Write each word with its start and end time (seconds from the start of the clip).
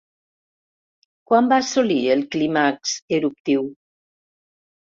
Quan 1.31 1.49
va 1.51 1.59
assolir 1.65 1.99
el 2.15 2.25
clímax 2.37 2.97
eruptiu? 3.21 3.71